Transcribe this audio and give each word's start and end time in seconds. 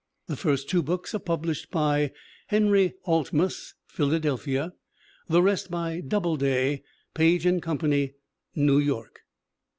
The 0.25 0.35
first 0.35 0.67
two 0.67 0.81
books 0.81 1.13
are 1.13 1.19
published 1.19 1.69
by 1.69 2.11
Henry 2.47 2.95
Alte 3.05 3.35
mus, 3.37 3.75
Philadelphia; 3.85 4.73
the 5.29 5.43
rest 5.43 5.69
by 5.69 6.01
Double 6.01 6.37
day, 6.37 6.81
Page 7.13 7.47
& 7.57 7.61
Company, 7.61 8.13
New 8.55 8.79
York. 8.79 9.19